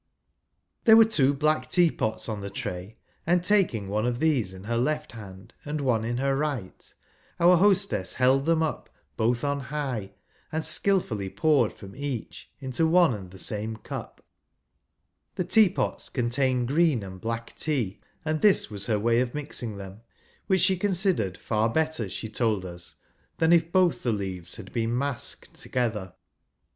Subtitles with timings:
[0.85, 4.75] There were two black teapots on the tray, and taking one of these in her
[4.75, 6.91] left hand, and one in her right,
[7.39, 10.13] our hostess held them up both on high,
[10.51, 14.23] and skilfully poured from each into one and the same cup;
[15.35, 20.01] the teapots contained gi'een and black tea; and this was her way of mixing them,
[20.47, 22.95] which she considered far better, she told us,
[23.37, 26.13] than if both the leaves had been" masked" together.